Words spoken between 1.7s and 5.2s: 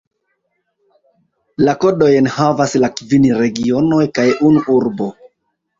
kodojn havas la kvin regionoj kaj unu urbo.